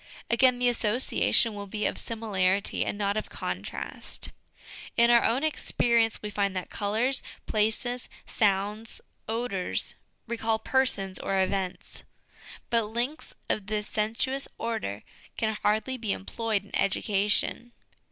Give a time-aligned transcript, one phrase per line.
[0.31, 4.31] Again, the association will be of similarity, and not of contrast.
[4.97, 9.93] In our own ex perience we find that colours, places, sounds, odours
[10.25, 12.01] recall persons or events;
[12.71, 15.03] but links of this sensuous order
[15.37, 17.71] can hardly be employed in education.